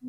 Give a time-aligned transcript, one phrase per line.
[0.00, 0.06] 听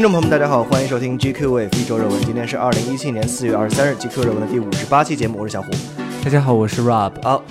[0.00, 2.20] 众朋友们，大家好，欢迎收听 GQ Wave 一周热文。
[2.20, 5.72] 今天是二零一七年四月二十三日，GQ 热文的第五十八期节目，我是小虎。
[6.22, 7.20] 大家好，我是 Rob。
[7.24, 7.42] 好，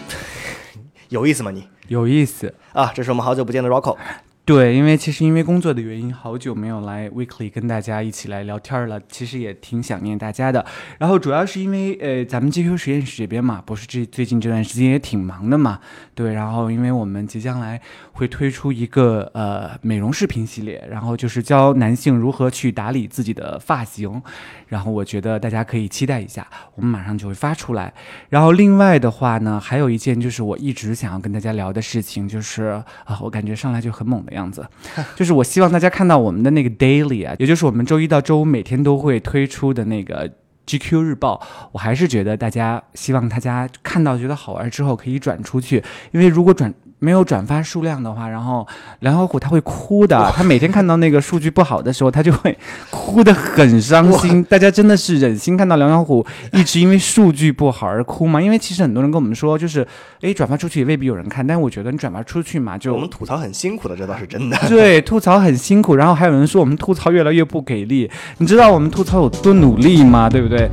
[1.10, 1.68] 有意思吗你？
[1.90, 2.94] 有意思啊！
[2.96, 3.98] 这是我们好久不见的 Rocco。
[4.44, 10.66] 对，因为其实因为工作的原因，好久没有来 Weekly 跟大家一起来聊天了，其实也挺想念大家的。
[10.98, 15.80] 然后主要是因为呃，咱们 GQ 实验室这边嘛，不是这最近这段时间也挺忙的嘛。
[16.16, 17.80] 对，然后因为我们即将来
[18.14, 24.22] 会推出一个呃美容视频系列，然后就是教男性如何去打理自己的发型。
[24.68, 27.94] 然后我觉得大家可以期待一下，我们马上就会发出来。
[28.30, 34.66] 然后另外的话呢，还有一件就是我一直想要跟大家聊的事情，就是啊，我感觉上来就很猛的样子，
[35.16, 40.30] 就是我希望大家看到我们的那个 daily 啊，也就是我们周一到周五每天都会推出的那个
[40.66, 41.42] GQ 日报。
[41.72, 46.74] 我还是觉得大家希望大家看到觉得好玩之后可以转出去，因为如果转。
[47.04, 48.66] 没有转发数量的话，然后
[49.00, 50.32] 梁小虎他会哭的。
[50.36, 52.56] 他每天看到那个数据不好的时候，他就会
[52.92, 54.44] 哭得很伤心。
[54.44, 58.40] 大家真的是忍心看到梁小虎一直因为数据不好而哭吗？
[58.40, 59.86] 因为其实很多人跟我们说，就是
[60.22, 61.46] 哎，转发出去也未必有人看。
[61.46, 64.56] 但是我觉得你转发出去嘛，就我们吐槽很辛苦的，这倒是真的。
[64.70, 65.96] 对，吐槽很辛苦。
[65.96, 68.08] 然后还有人说我们吐槽越来越不给力。
[68.38, 70.30] 你知道我们吐槽有多努力吗？
[70.30, 70.70] 对不对？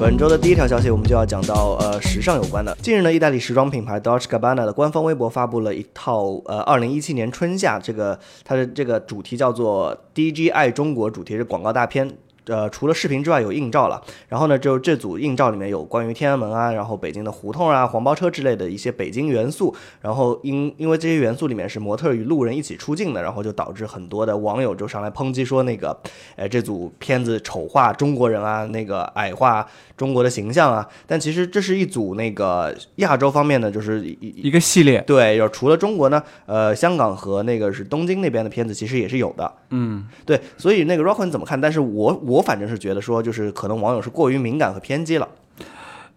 [0.00, 2.72] 本周的第一条消息，我们就要讲到呃时尚有关的。
[2.80, 12.16] 近日呢，意大利时装品牌 Dolce Gabbana 的官方微博发布了一套呃二零一七年春夏这个它的这个主题叫做 DG 爱中国，主题是广告大片。
[12.48, 14.02] 呃，除了视频之外，有硬照了。
[14.28, 19.74] 然后呢，就这组硬照里面有关于天安门啊，然后北京的胡同啊、黄包车之类的一些北京元素。
[20.00, 25.94] 然后因因为这些元素里面是模特与路人一起出镜的，然后就导致很多的网友就上来抨击说那个，
[26.36, 30.88] 呃，这组片子丑化中国人啊，那个矮化中国的形象啊。
[31.06, 35.02] 但其实这是一组那个亚洲方面的，就是一一个系列。
[35.02, 39.52] 对，有除了中国呢，呃，香港和那个是东京那边的片子，其实也是有的。
[39.68, 40.40] 嗯，对。
[40.56, 41.60] 所以那个 Rock 你怎么看？
[41.60, 42.37] 但是我我。
[42.38, 45.28] 我反正是觉得说，就是可能网友是过于敏感和偏激了。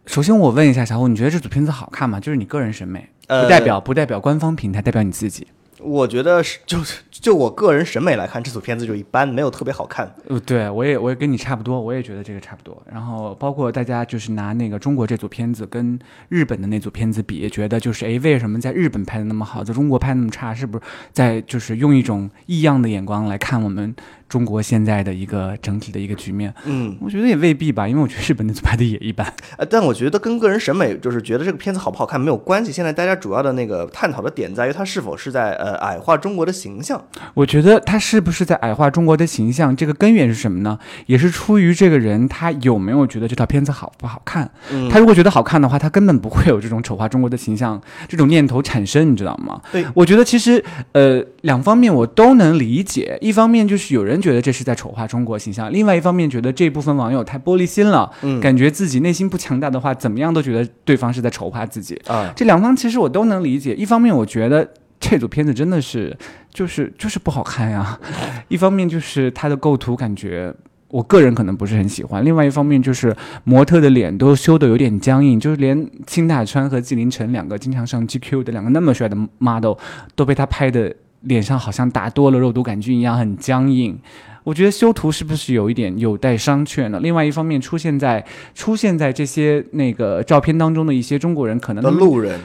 [0.05, 2.19] 首先，我问一下小虎，你觉得这组片子好看吗？
[2.19, 5.47] 就是你个人审美，不代表不代表官方平台，代表你自己。
[5.79, 10.09] 我觉得是，就是就我个人审美来看，这组片子就一般，没有特别好看。
[10.27, 12.81] 呃，对我也我也跟你差不多，我也觉得这个差不多。
[12.89, 20.53] 然后包括大家就是拿那个中国这组片子跟日本的那组片子比，觉得就是哎，为什么在日本拍的那么好，在中国拍那么差？
[20.53, 23.93] 是不是在就是用一种异样的眼光来看我们？
[24.29, 29.27] 中国现在的一个整体的一个局面，嗯，我觉得也未必吧，因为我觉得日本那组拍的也一般，
[29.59, 32.71] 呃，但我觉得跟个人审美就是觉得这个片子好不好看没有关系。
[32.71, 37.00] 现在大家主要的那个探讨的点在于它是否是在呃矮化中国的形象。
[37.33, 40.79] 我觉得他是不是在矮化中国的形象，这个根源是什么呢？
[41.07, 44.49] 也是出于这个人他有没有觉得这套片子好不好看。
[44.89, 49.59] 他如果觉得好看的话，他根本不会有这种丑化中国的形象这种念头产生，你知道吗？
[49.73, 50.63] 对，我觉得其实
[50.93, 54.21] 呃两方面我都能理解，一方面就是有人。
[54.21, 62.31] 觉得这是在丑化中国形象，另外一方面觉得这部分网友太玻璃心了，嗯，感觉自己内心不强大的话，怎么样都觉得对方是在丑化自己啊。
[62.35, 64.69] 这两方其实我都能理解，一方面我觉得
[65.01, 66.15] 这组片子真的是
[66.53, 67.99] 就是就是不好看呀，
[68.47, 70.53] 一方面就是它的构图感觉
[70.87, 73.13] 我个人可能不是很喜欢，另外一方面就是
[73.43, 79.73] 模特的脸都修的有点僵硬，就是连金大川和纪凌尘两个经常上 GQ 的两个那么帅的 model
[80.15, 80.95] 都被他拍的。
[81.21, 83.97] 脸上好像打多了肉毒杆菌一样，很僵硬。
[84.43, 86.99] 我觉得修图是不是有一点有待商榷呢？
[86.99, 92.39] 另外一方面，出现在出现在这些那个照片当中的一些中国人，可能的路人，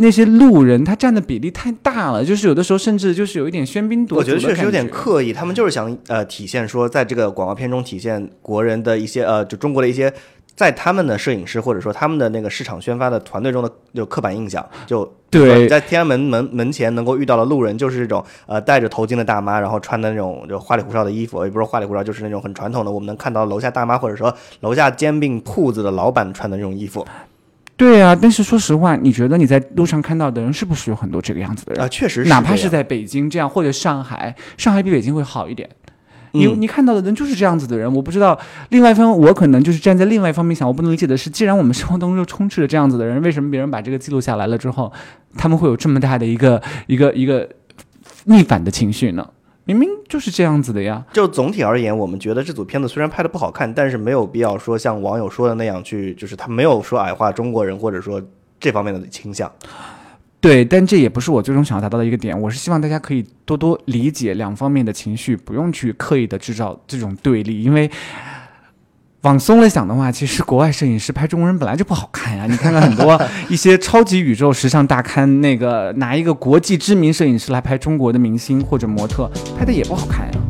[0.00, 4.20] 那些路人他占的比例太大了，就是有的时候甚至就是有一点喧宾夺主。
[4.20, 10.10] 我觉得确实有点刻刻意，他们就是想呃体现说，在这个广告片中体现国人的一些呃，就中国的一些。
[10.56, 27.04] 在他们的摄影师或者说他们的那个市场宣发的团队中的就刻板印象，就对，在天安门门门前能够遇到的路人就是这种呃戴着头巾的大妈，然后穿的那种就花里胡哨的衣服，也不是花里胡哨，就是那种很传统的，我们能看到楼下大妈或者说楼下煎饼铺子的老板穿的那种衣服。
[27.76, 31.88] 对啊，但是说实话，你觉得你在路上看到的人是不是有很多这个样子的人啊？
[31.88, 35.68] 确实是，哪怕是在北京这样或者上海，上海比北京会好一点。
[36.34, 38.38] 你你看到的人就是这样子的人，我不知道。
[38.70, 44.92] 另外一方，我可能就是站在另外一方面想，我不能理解的是，既然我们生活当中就充斥着这样子的人，为什么别人把这个记录下来了之后，
[45.36, 47.48] 他们会有这么大的一个一个 一个
[48.24, 49.26] 逆反的情绪呢？
[49.66, 51.02] 明明就是这样子的呀。
[51.12, 58.20] 就总体而言，我们觉得这组片子虽然拍的不好看，但是没有必要说像网友说的那样去，就是他没有说矮化中国人，或者说
[58.60, 59.50] 这方面的倾向。
[60.44, 62.38] 对，但这也不是我最终想要达到的一个点。
[62.38, 67.90] 我是希望大家可以多多理解两方面的情绪，不用去刻意的制造这种对立，因为
[69.22, 72.44] 往松了想的话，其实国外摄影师拍中国人本来就不好看呀。
[72.46, 73.18] 你看看很多
[73.48, 79.26] 一些超级宇宙时尚大刊，那个拿一个国际知名摄影师来拍中国的明星或者模特，
[79.58, 80.43] 拍的也不好看呀。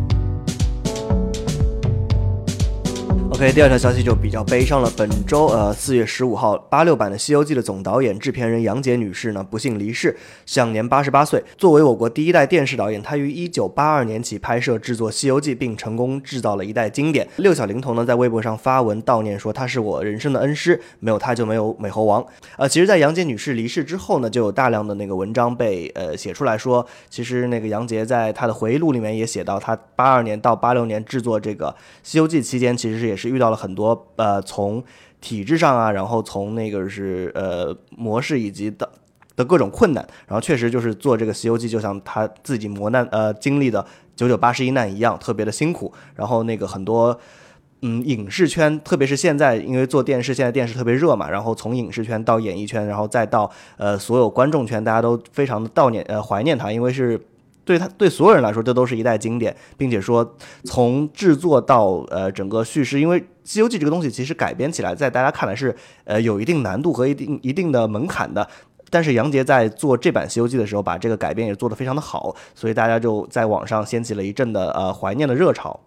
[3.35, 4.89] OK，第二条消息就比较悲伤了。
[4.97, 10.17] 本周，呃，四月十五号，八六版的《西游记》的总导演、制片人杨洁女士呢，不幸离世，
[10.47, 11.43] 享年八十八岁。
[11.59, 17.27] 作为我国第一代电视导演，她于一九八二年起拍摄制作《西游记》，并成功制造了一代经典。
[17.39, 22.25] 六小龄童呢，在微博上发文悼念说：“她是我人生的恩师，没有她就没有美猴王。”
[22.57, 31.67] 呃，其实，在杨洁女士离世之后呢，就有大量的那个文章被呃写出来说，其实那个杨洁在她的回忆录里面也写到，她八二年到八六年制作这个
[32.05, 33.24] 《西游记》期间，其实也是。
[33.29, 34.82] 遇到了很多呃，从
[35.21, 38.88] 体制上啊，然后从那个是呃模式以及的
[39.37, 43.85] 的各种困难，然后确实就是做这个《西游记》，就像他自己磨难呃经历的
[44.15, 45.93] 九九八十一难一样，特别的辛苦。
[46.15, 47.19] 然后那个很多
[47.82, 57.21] 嗯影视圈，特别是现在因为做电视，现在电视特别热嘛，然后从影视圈到演艺圈，然后再到呃所有观众圈，大家都非常的悼念呃怀念他，因为是。
[57.64, 65.75] 对他对所有人来说，这都是一代经典，并且说从制作到呃整个叙事，因为《西游记》这个东西其实改编起来，在大家看来是
[66.05, 68.46] 呃有一定难度和一定一定的门槛的。
[68.90, 75.81] 但是杨洁在做这版《西游记》的时候，把这个改编也做得非常的好，所以大家就在网上掀起了一阵的呃怀念的热潮。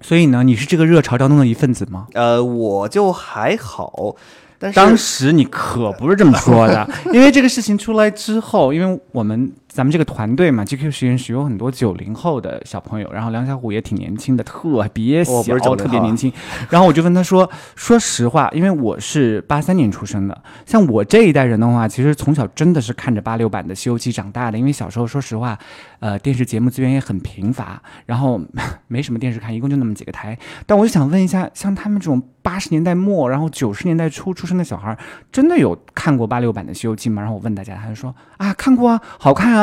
[0.00, 2.08] 所以呢，你是这个热潮当中的一份子吗？
[2.14, 4.16] 呃，我就还好。
[4.58, 9.52] 但是当时你可不是这么说的， 因为这个事情出来之后，因为我们。
[9.72, 15.42] 咱们这个团队嘛，GQ 实验室有很多九零后的小朋友，然后梁小虎也挺年轻的，特别小，
[15.74, 16.30] 特别年轻。
[16.68, 24.58] 然后我就问他说：“说实话，因为我是八三年出生的，像我这一代人的话，其实从小真的是看着八六版的《西游记》长大的。
[24.58, 25.58] 因为小时候说实话，
[26.00, 28.38] 呃，电视节目资源也很贫乏，然后
[28.88, 30.38] 没什么电视看，一共就那么几个台。
[30.66, 34.94] 但我就想问一下，像他们这种八十年代末，然后九十年代初出生的小孩，
[35.32, 37.22] 真的有看过八六版的《西游记》吗？
[37.22, 39.61] 然后我问大家，他就说：啊，看过啊，好看啊。”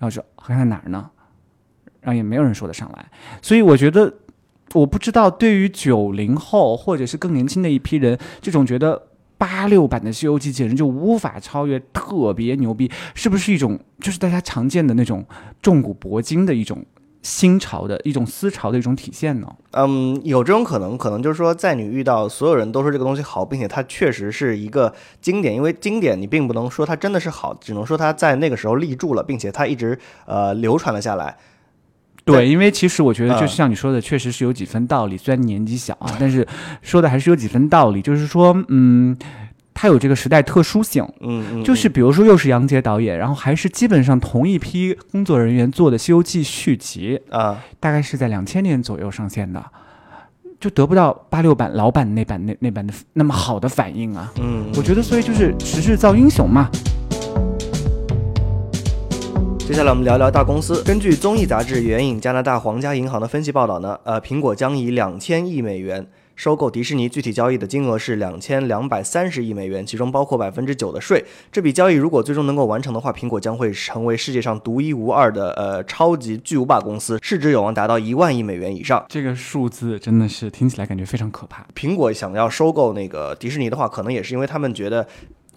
[0.00, 1.08] 然后说看在哪儿呢？
[2.00, 3.10] 然后也没有人说得上来，
[3.42, 4.10] 所以我觉得，
[4.72, 15.22] 我不知道对于九零后或者是更年轻的一批人，这种觉得八六版的《西游记》简直就无法超越，特别牛逼，是不是一种就是大家常见的那种
[15.60, 16.82] 重古铂金的一种？
[17.22, 19.46] 新潮的一种思潮的一种体现呢？
[19.72, 31.36] 嗯，有这种可能，可能就是说，在你遇到所有人都说这个东西好，并且它确实是一个经典，因为经典你并不能说它真的是好，只能说它在那个时候立住了，并且它一直呃流传了下来。
[32.24, 35.16] 对，因为其实我觉得，就像你说的，确实是有几分道理。
[35.16, 36.46] 虽然年纪小啊，但是
[36.80, 38.00] 说的还是有几分道理。
[38.00, 39.16] 就是说，嗯。
[39.80, 49.64] 它有这个时代特殊性，嗯嗯，就是比如说又是杨洁导演，然后还是基本上同一批工作人员做的《西游记》续集啊，大概是在两千年左右上线的，
[50.60, 56.68] 就得不到八六版老版那版那那版的那么好的反应啊，嗯，我觉得所以就是时势造英雄嘛。
[59.60, 60.82] 接下来我们聊聊大公司。
[60.82, 66.06] 根据综艺杂志《援引加拿大皇家银行的分析报道呢，呃，苹果将以两千亿美元。
[66.40, 71.22] 收购迪士尼具体交易的金额是两千两百三十亿美元，其中包括百分之九的税。
[71.52, 79.04] 这笔交易如果最终能够完成的话，苹果将会成为世界上独一无二的呃超级巨无霸公司，市值有望达到一万亿美元以上。
[79.10, 81.66] 这个数字真的是听起来感觉非常可怕。
[81.74, 85.06] 苹果想要收购那个迪士尼的话，可能也是因为他们觉得，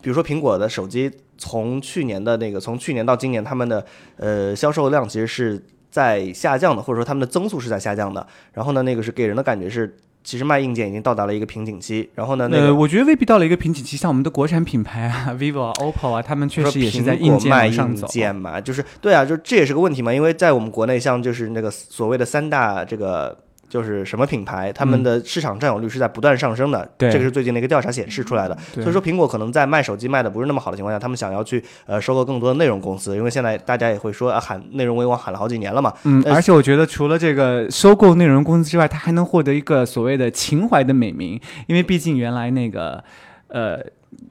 [0.01, 3.85] 比如说苹果的手机从去年的那个从去年到今年，他们的
[4.17, 8.27] 呃销售量其实是在下降的，或者说他们的增速是在下降的。
[8.51, 9.95] 然后呢，那个是给人的感觉是。
[10.23, 13.97] 其实卖硬件已经到达了一个瓶颈期，然后呢，那个我觉得未必到了一个瓶颈期。
[13.97, 18.07] 像我们的国产品牌啊， vivo 啊，oppo 啊，他们确实也是在硬件卖上走。
[18.07, 23.42] 硬件嘛，就是对啊，就这也是个问题嘛，因为在我们国内，像就是那个所谓的三大这个。
[23.73, 28.55] 就是什么品牌，他们的市场占有率是在不断上升的，这个是最近的一个调查显示出来的。
[28.75, 35.91] 所以说，苹果可能在卖手机卖的不是那么好的情况下，他们想要去呃收购更多的内容公司，因为现在大家也会说啊喊内容为王喊了好几年了嘛。
[36.03, 43.03] 嗯，而且我觉得除了这个收购内容公司之外，它还能获得一个所谓的情怀的美名，因为毕竟原来那个
[43.47, 43.79] 呃。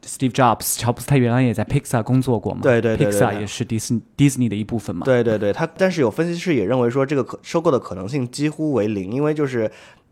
[0.04, 2.60] Steve Jobs，乔布斯他原来也在 Pixar 工作过嘛？
[2.62, 5.04] 对对对，Pixar 也是迪士迪士尼的一部分嘛？
[5.04, 9.70] 对对对，他但是有分析师也认为说这个可收购的可能性几乎为零，因为就是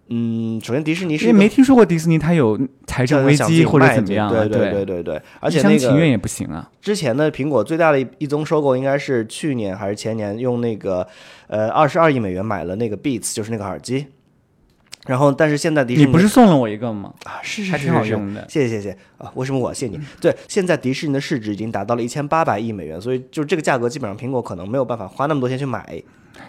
[0.09, 6.69] 嗯，首先迪士尼是因为没听说过迪士尼它有财政危机或者怎么样，对对对对对，而且那个情愿也不行啊。
[6.81, 11.07] 之前的苹果最大的一一宗收购应该是去年还是前年，用那个
[11.47, 14.07] 呃二十二亿美元买了那个 Beats，就是那个耳机。
[15.11, 17.13] 然后，但是现在迪士尼，你不是送了我一个吗？
[17.25, 19.29] 啊，是是还挺好用的，谢谢谢谢啊！
[19.35, 19.99] 为什么我谢你？
[20.21, 26.01] 对，现在迪士尼的市值已经达到了一千八百亿美元，所以就这个价格，基本上苹果可能没有办法花那么多钱去买。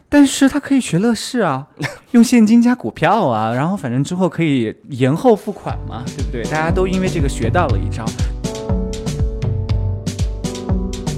[0.07, 1.67] 但是他可以学乐视啊，
[2.11, 6.43] 用现金加股票啊，然后反正之后可以延后付款嘛，对不对？
[6.43, 8.05] 大家都因为这个学到了一招。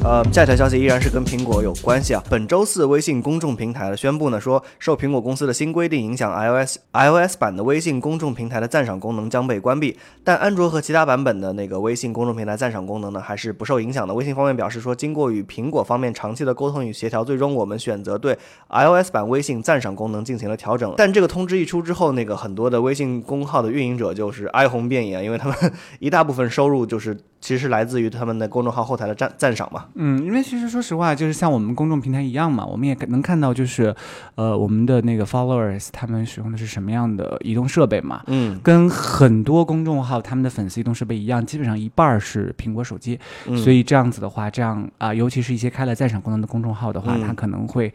[0.05, 2.21] 呃，下一条消息依然是跟苹果有关系啊。
[2.29, 14.13] 本周四，微信公众平台的宣布呢，说受苹果公司的新规定影响，iOS iOS 版的微信公众平台的赞赏功能将被关闭，但安卓和其他版本的那个微信公众平台赞赏功能呢，还是不受影响的。
[14.13, 18.37] 微信方面表示说，经过与苹果方面长期的沟通与协调，最终我们选择对
[18.71, 20.93] iOS 版微信赞赏功能进行了调整。
[20.97, 25.57] 但这个通知一出之后，那个很多的微信公号的运营者就是哀鸿遍野，因为他们
[25.99, 29.87] 一大部分收入就是其实是来自于他们的公众号后台的赞赞赏嘛。
[29.95, 33.93] 嗯，因为其实说实话，就是像我们公众平台一样嘛，我们也能看到，就是，
[34.35, 38.57] 呃，我们的那个 followers 他们使用的是什么样的移动设备嘛，嗯。
[38.63, 47.27] 跟很多公众号他们的粉丝移动设备一样，基本上一半儿是苹果手机，嗯，所以这样子的话，这样啊、尤其是一些开了赞赏功能的公众号的话，嗯。
[47.27, 47.93] 它可能会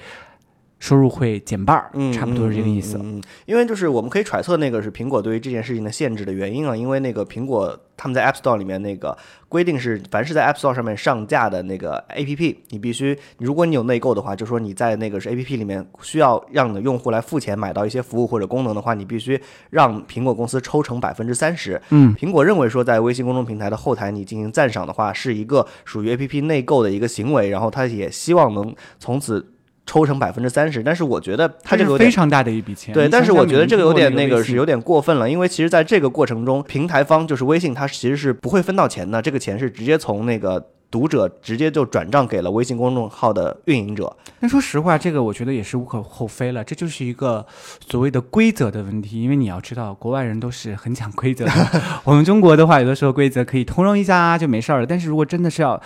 [0.79, 2.99] 收入会减半儿，嗯，差不多是这个意思。
[3.03, 9.17] 嗯因为就是我们可以揣测那个是苹果对于这件事情的限制的原因啊，因为那个苹果他们在 App Store 里面那个
[9.49, 21.81] 规定是，凡是在 App Store 上面上架的那个 APP，你必须，如果你有内购的话，就说你在那个是 APP 里面需要让你的用户来付钱买到一些服务或者功能的话，你必须让苹果公司抽成百分之三十。
[21.91, 29.45] 嗯，苹果认为说，在微信公众平台的后台你进行赞赏的话，是一个属于 APP 内购的一个行为，然后他也希望能从此
[29.89, 30.83] 抽成百分之三十。
[30.83, 32.93] 但是我觉得他这个有点非常大的一笔钱。
[32.93, 44.15] 对，但是我觉得这个有点那个是有点过分了，因为其实在这个过程中，平台方就是微信，它其实是不会分到钱的，这个钱是直接从那个读者直接就转账给了微信公众号的运营者。
[44.41, 47.45] 那说实话，这个我觉得也是无可厚非了，这就是一个
[47.89, 49.21] 所谓的规则的问题。
[49.23, 51.53] 因为你要知道，国外人都是很讲规则的，
[52.05, 54.87] 我们中国的话，有的时候规则可以通融一下就没事儿了。
[54.87, 55.81] 但是如果真的是要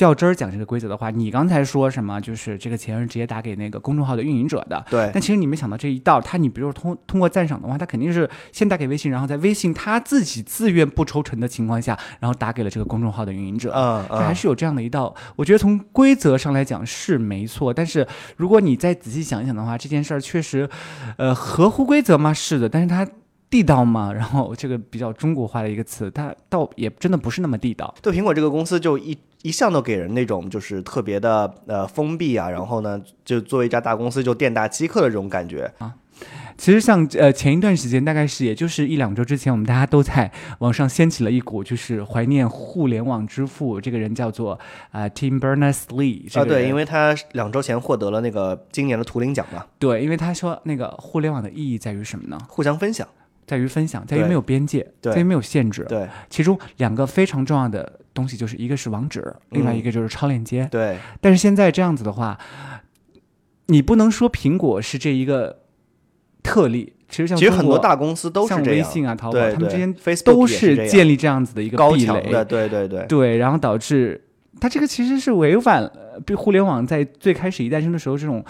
[0.00, 4.84] 较真儿讲这个规则的话，你刚才说什么，就是这个钱是直接打给那个公众号的运营者的。
[4.90, 13.72] 对，但其实你没想到这一道，他你比如说通通过赞赏的话，他肯定是先打给微信，然后在微信他自己自愿不抽成的情况下，然后打给了这个公众号的运营者。
[13.74, 20.68] 嗯还是有这样的一道，我觉得从规则上来讲是没错，但是如果你再仔细想一想的话，这件事儿确实，
[21.16, 22.32] 呃，合乎规则吗？
[22.32, 23.06] 是的，但是它
[23.50, 24.12] 地道吗？
[24.12, 27.94] 然后这个比较中国化的一个词，它倒也真的不是那么地道。
[28.02, 29.16] 对苹果这个公司就一。
[29.42, 35.94] 一向都给人那种就是特别的呃封闭啊，然后呢，就作为一家大公司就店大欺客的这种感觉啊。
[36.56, 40.28] 其实像呃前一段时间，大概是也就是一两周之前，我们大家都在
[40.58, 44.54] 网上掀起了一股就是怀念互联网之父，这个人叫做
[44.90, 46.44] 啊、呃 Tim Berners-Lee 这啊。
[46.44, 52.36] 对，因为他两周前获得了那个今年的图灵奖嘛，对，因为他说那个互联网的意义在于什么呢？
[52.48, 53.06] 互相分享。
[53.48, 55.84] 在于分享，在于没有边界，在于没有限制。
[55.88, 60.68] 对其中两个非常重要的东西，就是一个是网址，另外一个就是超链接。
[60.70, 62.38] 对，但是现在这样子的话，
[63.66, 65.60] 你不能说苹果是这一个
[66.42, 68.64] 特例，其实像其实很多大公司都是这样。
[68.64, 73.06] 微信啊、淘宝，他们之间，Facebook 都是建立这样子的一个壁垒，对对对。
[73.06, 74.22] 对，然后导致
[74.60, 75.90] 它这个其实是违反了
[76.28, 78.44] 呃互联网在最开始一诞生的时候这种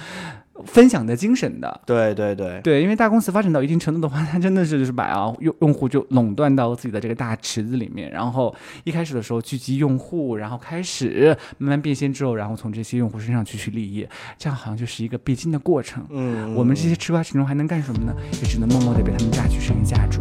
[0.67, 1.81] 分享的精神的。
[1.87, 16.05] 对对对，对，因为大公司发展到一定程度的话，它真的是就是把啊 用用户就垄断到自己的这个大池子里面，然后一开始的时候聚集用户，然后开始慢慢变现之后，然后从这些用户身上去取利益，这样好像就是一个必经的过程。
[16.11, 18.15] 嗯，我们这些吃瓜群众还能干什么呢？
[18.33, 20.21] 也只能默默的被他们榨取剩余价值。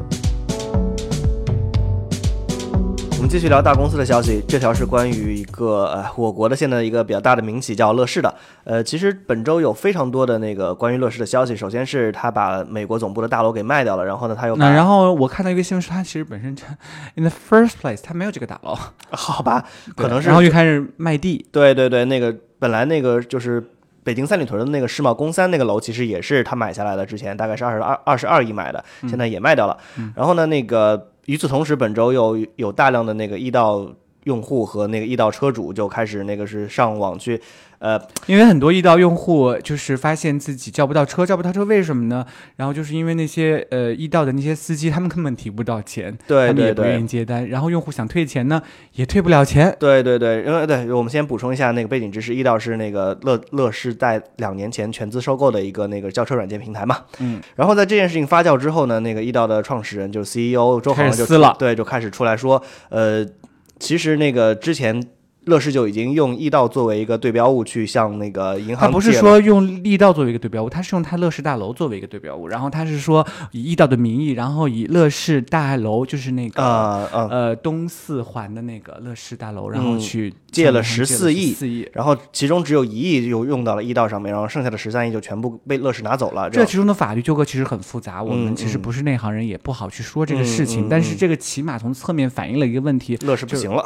[3.18, 8.32] 我们继续聊大公司的消息，这条是关于一个呃我国的现在一个比较大的民企叫乐视的。
[8.64, 11.56] 呃，其实本周有非常多的那个关于乐视的消息。
[11.56, 16.64] 首先是他把美国总部的大楼给卖掉了，然后呢他又那然后我看到一个新闻说，他其实本身就
[17.16, 18.78] ，in the first place，他没有这个大楼，
[19.10, 23.72] 好吧，可能是然后又开始卖地，对对对，那个本来那个就是
[24.04, 29.76] 北京三里屯的那个世贸公三那个楼，其实也是他买下来的，之前大概是二十二二十二亿买的，现在也卖掉了。
[30.16, 33.94] 然后呢，那个与此同时，本周又有大量的那个一到
[34.28, 37.40] 用户和那个易到车主就开始那个是上网去，
[37.80, 42.26] 呃，因为很多易到用户就是发现自己叫不到车，叫不到车为什么呢？
[42.58, 48.62] 然后就是因为那些呃易到的那些司机，他们根本提不到钱，对他们也对对不愿意接单，然后用户想退钱呢，
[48.96, 49.74] 也退不了钱。
[49.80, 56.98] 对对对，因为对，我们先补充一下那个背景知识，易到是那个乐乐视在两年前全资收购的一个那个轿车软件平台嘛。
[57.20, 57.42] 嗯。
[57.56, 63.26] 然后在这件事情发酵之后呢，那个易到的创始人就是 CEO 周开航就始撕了对，就开始出来说，呃，
[63.80, 65.17] 其实那个之前。
[65.48, 81.90] 乐视就已经用易到作为一个对标物去向那个银行他不是说用易到作为一个对标物，他是用他乐视大楼作为一个对标物，然后他是说以易到的名义，然后以乐视大楼就是那个、呃、呃，呃东四环的那个乐视大楼，然后嗯去借了向银行14亿四亿。
[81.94, 86.50] 然后其中只有一亿就用到了易到上面，然后剩下的十三亿就全部被乐视拿走了。
[86.50, 90.82] 这其中的法律纠葛其实很复杂，我嗯们其实嗯不是内行人，也不好去说这个事情。
[90.82, 93.84] 嗯嗯但是嗯这个起码从侧面反映了一个问题，乐视不行了，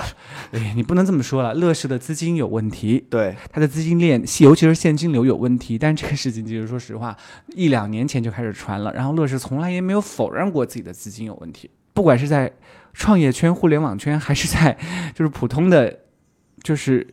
[0.52, 5.78] 哎，你不能这么说了，乐视的资金有问题，对，它的资金链，尤其是现金流有问题。
[5.78, 7.16] 但这个事情，其实说实话，
[7.56, 12.52] 一两年前就开始传了，然后乐视从来也没有否认过自己的资金有问题，不管是在
[12.94, 14.78] 创业圈、互联网圈，还是在
[15.14, 16.00] 就是普通的，
[16.64, 17.08] 就是。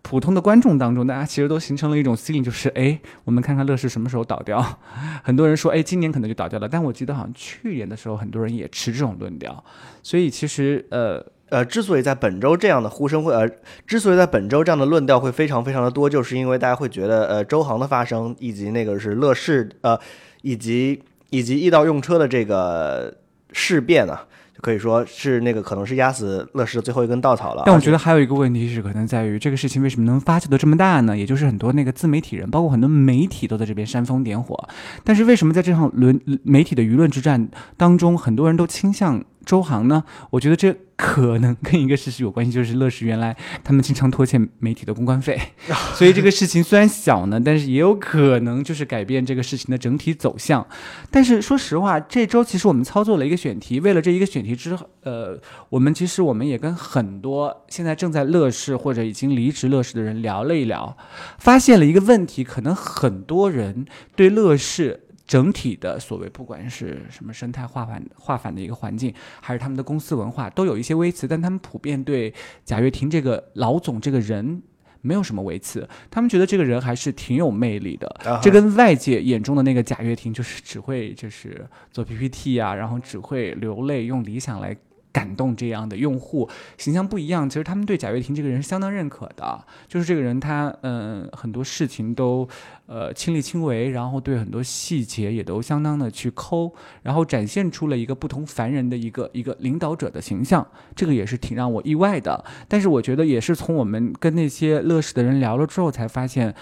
[0.00, 4.64] 普通的观众当中，大家其实都形成了一种 feeling，就是哎，我们看看乐视什么时候倒掉。
[5.22, 9.62] 很多人说，哎，今年可能就倒掉了，但我记得好像去年的时候，很多人也持这种论调。
[10.02, 13.48] 所以其实，呃，呃，之所以在本周这样的呼声会，呃，
[13.86, 19.98] 之所以在本周这样的论调会非常非常的多，就是因为大家会觉得，呃，周航的发生，以及那个是乐视，呃，
[20.42, 23.14] 以及以及易到用车的这个
[23.52, 27.62] 事变啊，就可以说是那个可能是压死乐视的最后一根稻草了。
[27.64, 31.16] 但我觉得还有一个问题是，可能在于这个事情为什么能发酵的这么大呢？
[31.16, 34.68] 也就是很多那个自媒体人，包括很多媒体都在这边煽风点火。
[35.02, 40.04] 但是为什么在这场论媒体的舆论之战当中，很多人都倾向周航呢？
[40.30, 45.40] 我觉得这可能跟一个事实有关系，就是乐视原来他们经常拖欠媒体的公关费，
[45.94, 50.66] 所以这个事情虽然小呢，但是也有可能就是改变这个事情的整体走向。
[51.08, 60.96] 但是说实话，这周其实我们操作了一个选题，为了这一个选题之后，呃，我们其实我们也跟很多现在正在乐视或者已经离职乐视的人聊了一聊，
[61.38, 63.86] 发现了一个问题，可能很多人
[64.16, 65.04] 对乐视。
[65.28, 72.32] 整体的所谓不管是什么生态化反化反的一个环境，还是他们的公司文化，都有一些微词，但他们普遍对
[72.64, 74.62] 贾跃亭这个老总这个人
[75.02, 78.08] 没有什么微词，他们觉得这个人还是挺有魅力的。
[78.24, 84.74] 啊这跟外界眼中的那个贾跃亭，就是只会就是做 PPT 啊，然后只会流泪，用理想来
[85.18, 87.50] 感动这样的用户形象不一样。
[87.50, 92.48] 其实他们对贾跃亭这个人是相当认可的，就是这个人他嗯很多事情都
[92.86, 96.72] 呃亲力亲为，然后对很多细节也都相当的去抠，
[97.02, 102.44] 然后展现出了一个不同凡人的一个一个领导者的形象，这个也是挺让我意外的。
[102.68, 106.54] 但是我觉得也是从我们跟那些乐视的人聊了之后，才发现，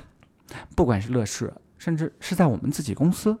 [0.76, 3.38] 不管是乐视，甚至是在我们自己公司。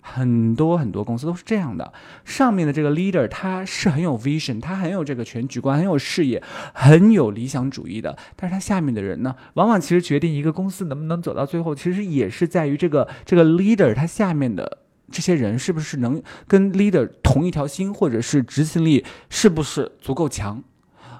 [0.00, 1.92] 很多很多公司都是这样的，
[2.24, 8.16] 上面的这个 leader 他是很有 vision，他很有这个全局观，很有视野，很有理想主义的。
[8.36, 14.78] 但是他下面的人呢，往往其实决定一个公司能不能走到最后，其实也是在于这个这个 leader 他下面的
[15.10, 20.62] 这些人是不是能跟 leader 同一条心，或者是执行力是不是足够强。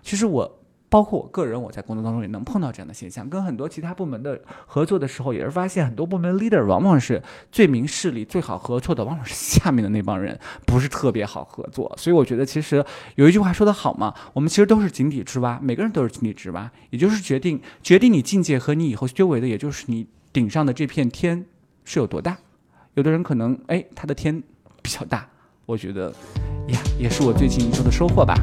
[0.02, 0.59] 其实我。
[0.90, 3.30] 包括我个人，我在工作当中也能碰到这样的现象。
[3.30, 7.22] 跟很多其他部门的合作的时候，也是发现很多部门 leader 往往是
[7.52, 11.94] 最明事理、最好合作的，往往是下面的那帮人，不是特别好合作。
[11.96, 21.46] 所以我觉得，其实有一句话说得好嘛，我们其实都是井底之蛙，每个人都是井底之蛙，也就是决定决定你境界和你以后修为的，也就是你顶上的这片天
[21.84, 22.36] 是有多大。
[22.94, 24.42] 有的人可能哎，他的天
[24.82, 25.28] 比较大，
[25.66, 26.10] 我觉得
[26.66, 28.34] 呀，也是我最近一周的收获吧。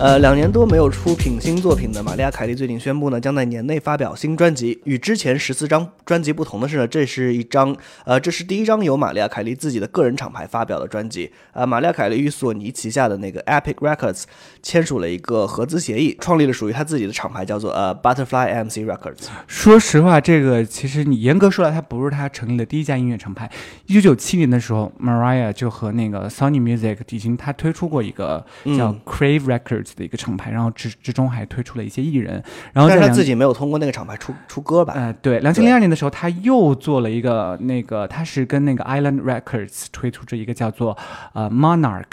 [0.00, 4.78] 呃，两年多没有出品新作品的玛利亚·凯莉最近宣布呢，将在年内发表新专辑。
[4.84, 11.30] 与之前十四张专辑不同的是呢，这是一张呃，这是第一张由玛利亚·凯莉自己的个人厂牌发表的专辑。
[11.52, 14.24] 呃，玛利亚·凯莉与索尼旗下的那个 Epic Records
[14.62, 19.28] 签署了一个合资协议，创立了属于她自己的厂牌，叫做呃 Butterfly MC Records。
[19.46, 23.48] 说实话，这个其实你严格说来，它不是他成立的第一家音乐厂牌。
[23.86, 28.44] 一九九七年的时候，Mariah 就和那个 Sony Music 已经他推出过一个
[28.76, 29.44] 叫嗯 Crave
[29.84, 32.42] Records 的一个厂牌，然后之之中还推出了一些艺人。
[32.72, 34.94] 然后但是他自己没有通过那个厂牌出出歌吧？
[34.96, 40.96] 呃，对，两千零二年的时候，他又做了一个那个，他是跟那个 Island Records 推出这一个叫做
[41.32, 42.04] 呃 Monarch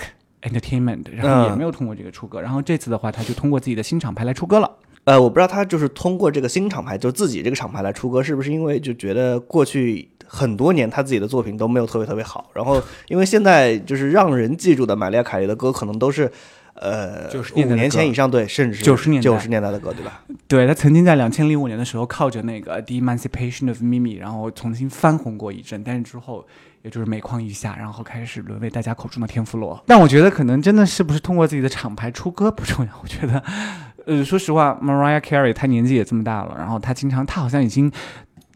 [0.41, 2.41] Entertainment，然后也嗯没有通过这个出歌。
[2.41, 4.69] 然后这次的话，他就通过自己的新厂牌来出歌了。
[5.05, 16.31] 呃，我不知道他就是通过这个新厂牌，就自己这个厂牌来出歌，是不是因为就觉得过去很多年他自己的作品都没有特别特别好，然后因为现在就是让人记住的玛丽亚·凯莉的歌，可能都是
[16.81, 20.21] 呃90五年前以上，对，甚至是90年代九十年代的歌，对吧？
[20.47, 26.45] 对他曾经在两千零五年的时候，靠着那个《The Emancipation of Mimi》，然后重新翻红过一阵，但是之后
[26.81, 29.81] 也就是每况愈下，然后开始沦为大家口中的天妇罗。
[29.87, 33.41] 但我觉得可能真的是不是通过自己的厂牌出歌不重要，我觉得，
[34.05, 37.91] 呃，说实话，Mariah Carey 她年纪也这么大了，然后她经常，她好像已经。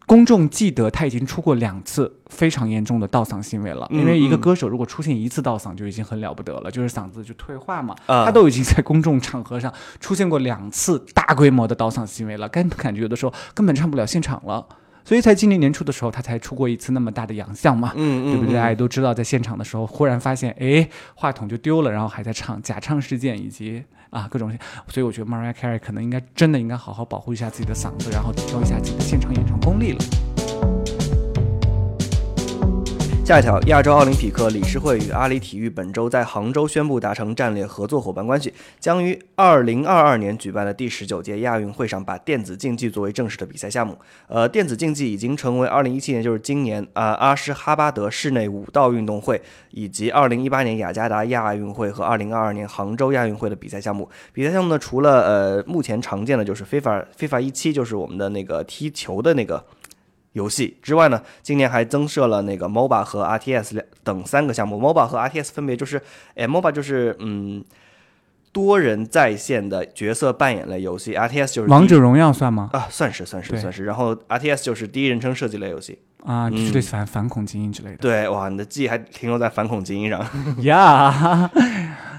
[0.06, 3.86] 公众记得他已经出过两次非常严重的倒嗓行为了。
[3.90, 7.94] 因为一个歌手如果出现一次倒嗓就已经很了不得了，就是嗓子就退化嘛。
[8.06, 14.64] 他都已经在公众场合上出现过两次大规模的倒嗓行为了，根感觉有的时候根本唱不了现场了。
[15.06, 18.56] 所以在今年年初的时候，他才出过一次那么大的洋相嘛，嗯对不对？
[18.56, 24.50] 大家都知道，在现场的时候，忽然发现，哎，话筒就丢了，然后还在唱假唱事件以及啊各种，
[24.88, 30.25] 所以我觉得 Mariah Carey 可能应该真的应该好好保护一下自己的嗓子，然后提高一下自己的现场演唱功力了。
[33.26, 43.98] 下一条，亚洲奥林匹克理事会与阿里体育本周在杭州宣布达成战略合作伙伴关系，将于二零二二年举办的第十九届亚运会上把电子竞技作为正式的比赛项目。
[44.28, 54.08] 呃，电子竞技已经成为二零一七年，就是今年啊阿什哈巴德室内武道运动会以及二零一八年雅加达亚运会和二零二二年杭州亚运会的比赛项目。
[54.32, 59.64] 比赛项目呢，除了呃目前常见的就是 FIFA FIFA 一七，就是我们的那个踢球的那个。
[60.36, 64.78] 游戏之外呢，今年还增设了那个 MOBA 和 RTS 两等三个项目。
[64.78, 65.98] MOBA 和 RTS 分别就是，
[66.34, 67.64] 哎，MOBA 就是嗯
[68.52, 72.68] 多人在线的角色扮演类游戏，RTS 就是王者荣耀算吗？
[72.74, 73.86] 啊，算是算是算是。
[73.86, 77.96] 然后 RTS 就是第一人称射击类游戏啊，就是对反反恐精英之类的。
[77.96, 80.22] 对，哇，你的记忆还停留在反恐精英上
[80.64, 81.50] 呀？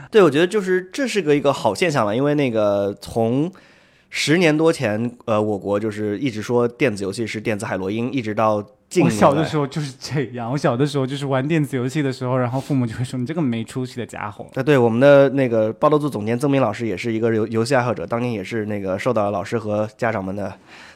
[0.09, 3.51] 对，我觉得就是这是个一个好现象了，因为那个从。
[4.09, 10.49] 十年多前，呃，我国就是一直说电子游戏是电子海洛因，一直到近我小的时候就是这样。
[10.49, 20.53] 我小的时候就是玩电子游戏的时候，然后父母就会说：“你这个没出息的家伙。”啊，对，我们的那个报道组总监曾明老师也是一个游游戏爱好者，当年也是那个受到了老师和家长们的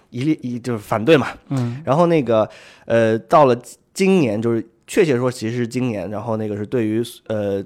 [0.09, 1.27] 一力一就是反对嘛。
[1.49, 1.81] 嗯。
[1.83, 2.49] 然后那个
[2.85, 3.55] 呃，到了
[3.93, 7.61] 今年，就是确切说，其实是今年，然后那个是对于呃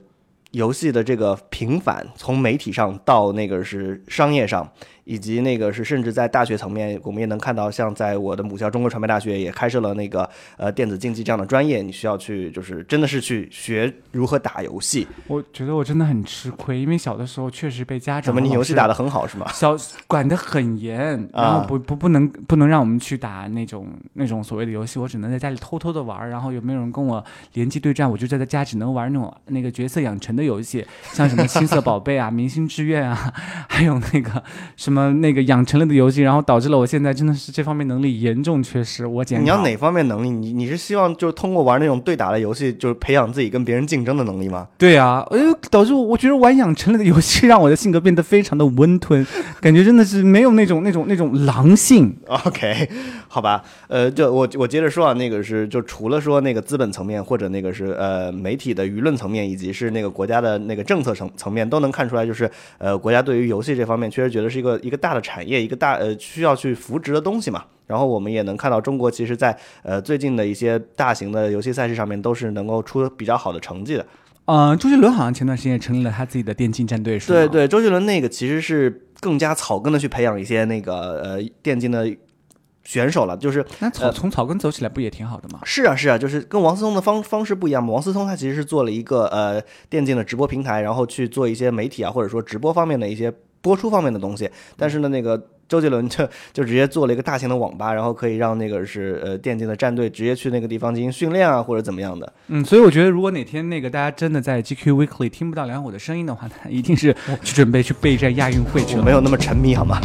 [0.51, 4.67] 游戏的这个平反，从媒体上到那个是商业上。
[5.05, 15.07] 以及那个是，甚至在大学层面，我们也能看到，像在我的母校中国传媒大学也开设了那个呃电子竞技这样的专业，你需要去就是真的是去学如何打游戏。
[15.27, 19.45] 我觉得我真的很吃亏，因为小的时候确实被家长怎么你游戏打得很好是吗？
[19.53, 33.31] 小管得很严，然后不不不能不能让我们去打那种那种所谓的游戏，我只能在家里偷偷的玩，然后有没有人跟我联机对战，我就在在家只能玩那种那个角色养成的游戏，像什么青色宝贝啊、明星志愿啊，
[33.69, 34.43] 还有那个
[34.75, 34.94] 什么。
[34.95, 39.05] 么那个养成了的游戏，然后导致了我现在真的是这方面能力严重缺失。
[39.05, 40.29] 我简你要哪方面能力？
[40.29, 44.69] 你你是希望就是通过玩那种对打的游戏，就是培养自己跟别人竞争的能力吗？
[44.77, 45.38] 对啊，哎，
[45.69, 49.27] 导致我我觉得玩养成了的游戏让我的性格变得非常的温吞，
[49.60, 52.15] 感觉真的是没有那种那种那种狼性。
[52.27, 52.88] OK，
[53.27, 64.79] 好吧，呃，就我我接着说啊，那个是就除了说那个资本层面，或者那个是呃媒体的舆论层面，以及是那个国家的那个政策层层面，都能看出来，就是呃国家对于游戏这方面确实觉得是一个。
[64.86, 67.65] 一个大的产业，一个大呃需要去扶植的东西嘛。
[67.88, 74.06] 然后我们也能看到，中国其实，在呃最近的一些大型的游戏赛事上面，都是能够出比较好的成绩的。
[74.45, 77.39] 嗯，周杰伦好像前段时间也成立了他自己的电竞战队，是吗？
[77.39, 82.08] 对对，周杰伦那个其实是更加草根的去培养一些那个呃电竞的
[82.84, 83.38] 选手了。
[83.38, 85.60] 就是那草从草根走起来不也挺好的吗？
[85.63, 87.93] 是啊是啊，就是跟王思聪的方方式不一样嘛。
[87.93, 93.32] 王思聪他其实是做了一个呃电竞的直播平台，然后去做一些媒体啊，或者说直播方面的一些。
[93.65, 94.47] 播出方面的东西，
[94.78, 96.23] 但是呢，那个周杰伦就
[96.54, 102.32] 就直接做了一个大型的网吧，然后可以让那个是呃电竞的战队直接去那个地方进行训练啊，或者怎么样的。
[102.49, 109.04] 嗯，所以我觉得如果哪天那个大家真的在 GQ Weekly 听不到梁虎的声音的话，那一定是去准备去备战亚运会去了。
[109.04, 109.99] 没有那么沉迷好吗？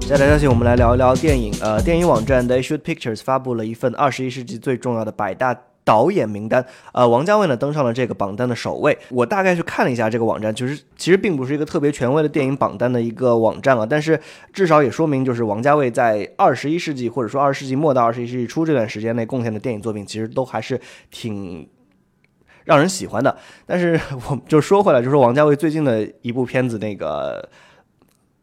[0.00, 1.52] 下条消息，我们来聊一聊电影。
[1.60, 5.54] 呃，电影网站 They Shoot Pictures 发布了一份二十一世纪最重要的百大。
[5.84, 8.96] 导演名单，呃，王家卫呢登上了这个榜单的首位。
[9.08, 14.20] 我大概去看了一下这个网站，其实其实并不是一个特别权威的电影榜单的一个网站啊，但是
[14.52, 21.68] 至少也说明，就是王家卫在二十一世纪或者说二十世纪末到二十一世纪初这段时间内贡献的电影作品，其实都还是挺
[22.64, 23.36] 让人喜欢的。
[23.66, 27.48] 但是我就说回来，就是王家卫最近的一部片子，那个。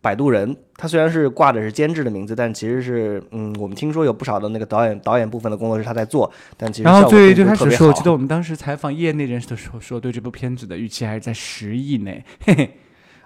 [0.07, 12.23] 摆渡人，他虽然是挂的是监制的名字，但其实是，嗯，我们听说有不少的那个导演导演部分的工作是他在做，但其实然后最最开始说，我记得我们当时采访业内人士的时候，说对这部片子的预期还是在十亿内。
[12.45, 12.69] 嘿 嘿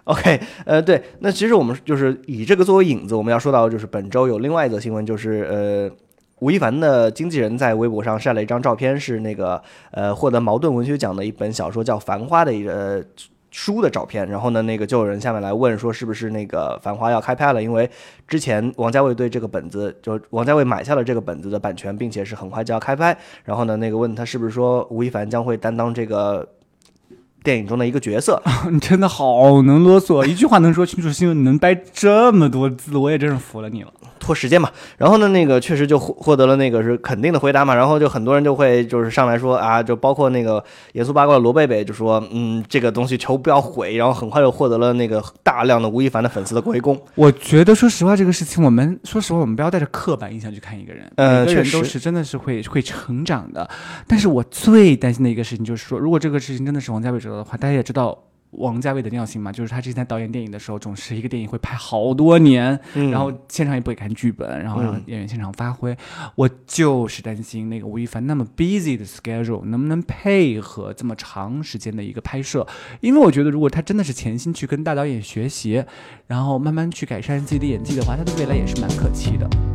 [0.06, 5.92] OK，呃，对，那其实我们就是以这个作为引子，我们要说到就是本周有另外一则新闻，就是呃，
[6.40, 13.06] 吴亦凡的经纪人在微博上晒了一张照片，是那个呃获得茅盾文学奖的一本小说叫《繁花》的一个。
[13.52, 17.62] 书的照片，然后呢，那个就有人下面来问说，是不是那个《繁花》要开拍了？
[17.62, 17.90] 因为
[18.28, 23.16] 之前王家卫对这个本子，就王家卫买下了这个本子的版权，并且是很快就要开拍。
[23.44, 26.48] 然后呢，那个问他是不是说吴亦凡将会担当这个
[27.44, 28.42] 电影中的一个角色？
[28.72, 33.92] 你真的好能啰嗦，一句话能说清楚新闻，能掰这么多字，我也真是服了你了。
[34.22, 34.70] 拖时间嘛。
[34.98, 37.76] 然后呢，那个确实就获获得了那个是肯定的回答嘛。
[37.76, 43.96] 然后就很多人就会就是上来说啊，就包括那个严肃八卦的罗贝贝就说，嗯，这个东西求不要毁。
[43.96, 46.98] 然后很快就获得了那个大量的吴亦凡的粉丝的围攻。
[47.16, 53.68] 我觉得说实话，这个事情我们说实话，我们不要带着刻板印象去看一个人，呃，每个人确实都是真的是会会成长的。
[54.08, 58.18] 但是我最担心的一个事情就是说，如果这个事情真的是王家卫知道的话，大家也知道。
[58.52, 65.96] 王家卫的尿性嘛，就是他之前在导演电影的时候，总是一个电影会拍好多年，嗯然后现场也不会看剧本，然后让嗯演员现场发挥。
[66.36, 72.68] 我就是担心那个吴亦凡那么 busy 的 schedule 能不能配合这么长时间的一个拍摄，
[73.00, 75.84] 因为我觉得如果他真的是潜心去跟大导演学习，
[76.28, 79.71] 然后慢慢去改善自己的演技的话，他的未来也是蛮可期的。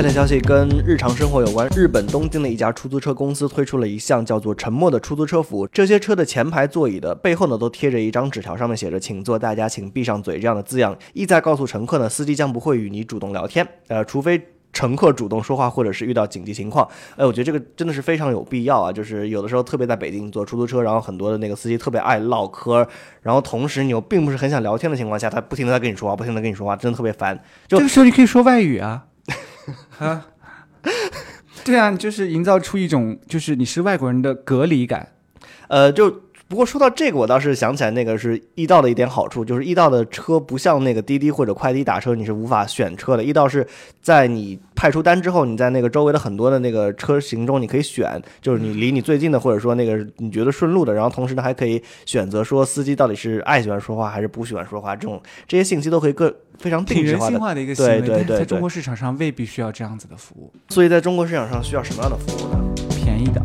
[0.00, 5.66] 下条消息跟日常生活有关，日本东京的一家出租车公司推出了一项叫做“沉默”的出租车服务。
[5.66, 14.40] 这些车的前排座椅的背后呢，都贴着一张纸条，上面写着“请坐，大家请闭上嘴”这样的字样，意在告诉乘客呢，司机将不会与你主动聊天，呃，除非。
[14.72, 18.92] 乘客主动说话，或者是遇到紧急情况，哎，我觉得这个真的是非常有必要啊！
[18.92, 22.86] 就是有的时候，特别在北京坐出租车，然后很多的那个司机特别爱唠嗑，
[23.20, 27.36] 然后同时你又并不是很想聊天的情况下，他不停的在跟你说话，不停的跟你说话，真的特别烦。
[27.66, 29.06] 就这个时候你可以说外语啊，
[29.98, 30.26] 啊，
[31.64, 35.12] 对啊，就是营造出一种就是你是外国人的隔离感。
[35.68, 43.22] 呃，就不过说到这个，我倒是想起来那个是易到的一点好处，就是易到的车不像那个滴滴或者快滴打车，你是无法选车的。
[43.22, 43.64] 易到是
[44.02, 57.30] 在你派出单之后，你在那个周围的很多的那个车型中，你可以选，就是你离你最近的，或者说那个你觉得顺路的，然后同时呢还可以选择说司机到底是爱喜欢说话还是不喜欢说话，这种这些信息都可以各非常定制化的。
[57.30, 62.58] 人性化的一个行为，对对对在中国市场上未必需要这样子的服务，所以在中国市场上需要什么样的服务呢？
[62.96, 63.40] 便宜的。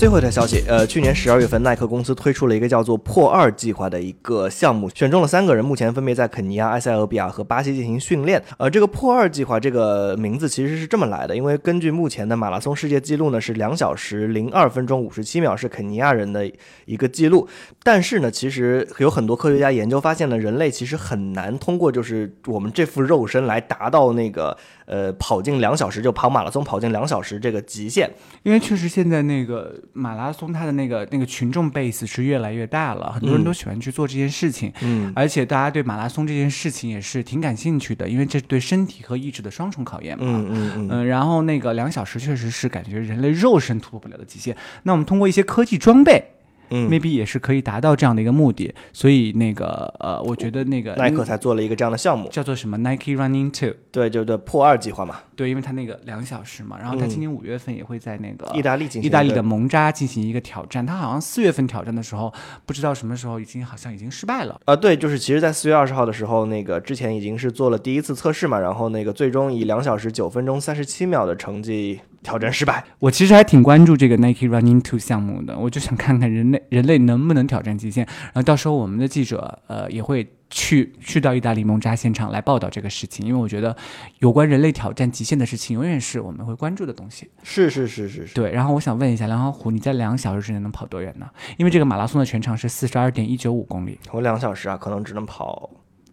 [0.00, 8.42] 最后一条消息，呃，去年十二月份，耐克公司推出了一个叫做“破二计划”的一个项目，选中了三个人，目前分别在肯尼亚、埃塞俄比亚和巴西进行训练。
[8.56, 16.50] 呃，这个“破二计划”这个名字其实是这么来的，因为根据目前的马拉松世界纪录呢，是两小时零二分钟五十七秒，是肯尼亚人的
[16.86, 17.46] 一个记录。
[17.82, 24.56] 但是呢，其实有很多科学家研究发现呢，人类其实很难通过就是我们这副肉身来达到那个
[24.90, 28.10] 呃跑进两小时就跑马拉松跑进两小时这个极限。
[28.42, 40.24] 因为确实现在那个马拉松，它的那个那个群众 base 是越来越大了，很多人都喜欢去做这件事情，嗯而且大家对马拉松这件事情也是挺感兴趣的，因为这对身体和意志的双重考验嘛。
[40.26, 40.88] 嗯嗯嗯。
[40.90, 44.56] 嗯，然后那个两小时确实是感觉人类肉身突破不了的极限。
[44.82, 46.29] 那我们通过一些科技装备，
[46.70, 48.74] 嗯 maybe 也是可以达到这样的一个目的。
[48.92, 60.84] 所以那个呃，我觉得那个耐克才做了一个这样的项目，叫做什么 Nike Running Two，对，就对破二计划嘛，对，因为它那个两小时嘛，然后它今年五月份也会在那个意大利进行意大利的一个蒙扎进行一个挑战。
[60.84, 62.32] 他好像四月份挑战的时候，
[62.66, 64.60] 不知道什么时候已经好像已经失败了。
[64.64, 72.84] 啊，对，就是其实，在四月二十号的时候，那个之前已经是做了第一次测试嘛，然后那个最终以两小时九分钟三十七秒的成绩挑战失败。
[72.98, 78.04] 我其实还挺关注这个 Nike Running Two 项目的，我就想看看人类人类能不能挑战极限。
[78.06, 83.76] 然后到时候我们的记者呃也会去去到意大利蒙扎现场来报道这个事情，因为我觉得
[84.18, 87.30] 有关人类挑战极限的事情，永远是我们会关注的东西。
[87.42, 91.26] 是是是是是，对，然后我想问一下梁小虎，你在两小时之内能跑多远呢？
[91.56, 95.70] 因为这个马拉松的全长是四十二点一九五公里，我两小时啊，可能只能跑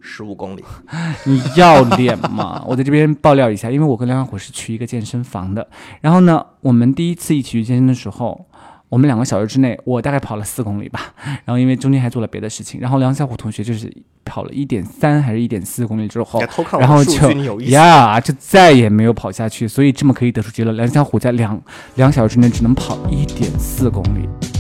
[0.08, 0.64] 十五公里。
[1.26, 2.64] 你要脸吗？
[2.66, 5.68] 我在这边爆料一下，因为我跟梁小虎是去一个健身房的，
[6.00, 8.48] 然后呢，我们第一次一起去健身的时候。
[8.90, 13.94] 我们两个小时之内，我大概跑了四公里吧， 然后因为中间还做了别的事情，然后梁小虎同学就是
[14.24, 16.40] 跑了一点三还是一点四公里之后
[16.80, 17.60] 然后就。
[17.64, 21.62] 呀，就再也没有跑下去，所以这么可以得出结论，梁小虎在两
[21.96, 24.57] 两小时之内只能跑一点四公里。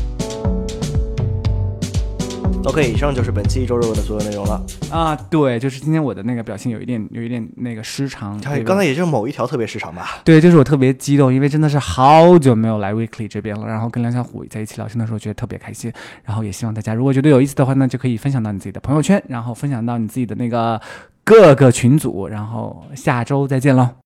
[2.67, 4.61] OK，以上就是本期一周热文的所有内容了。
[4.91, 10.19] 啊，对，就是今天我的那个表现有一点有一点那个失常，对刚才也就是某一条特别失常吧。
[10.25, 15.89] 对，就是我特别激动，因为真的是好久没有来 Weekly 这边了，然后跟梁小虎在一起聊天的时候觉得特别开心，
[16.25, 20.81] 然后也希望大家如果觉得有意思的话呢，就可以分享到你自己的朋友圈，然后分享到你自己的那个
[21.23, 23.87] 各个群组，然后下周再见喽。